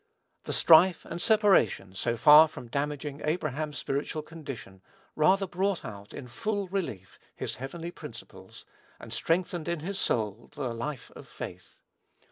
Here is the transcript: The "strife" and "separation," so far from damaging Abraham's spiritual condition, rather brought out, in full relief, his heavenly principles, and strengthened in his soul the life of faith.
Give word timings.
The 0.45 0.51
"strife" 0.53 1.05
and 1.05 1.21
"separation," 1.21 1.93
so 1.93 2.17
far 2.17 2.47
from 2.47 2.69
damaging 2.69 3.21
Abraham's 3.23 3.77
spiritual 3.77 4.23
condition, 4.23 4.81
rather 5.15 5.45
brought 5.45 5.85
out, 5.85 6.11
in 6.11 6.27
full 6.27 6.67
relief, 6.69 7.19
his 7.35 7.57
heavenly 7.57 7.91
principles, 7.91 8.65
and 8.99 9.13
strengthened 9.13 9.67
in 9.67 9.81
his 9.81 9.99
soul 9.99 10.49
the 10.55 10.73
life 10.73 11.11
of 11.15 11.27
faith. 11.27 11.81